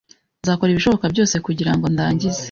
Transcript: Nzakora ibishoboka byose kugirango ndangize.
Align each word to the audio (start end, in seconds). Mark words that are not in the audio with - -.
Nzakora 0.41 0.71
ibishoboka 0.71 1.05
byose 1.13 1.35
kugirango 1.45 1.85
ndangize. 1.93 2.39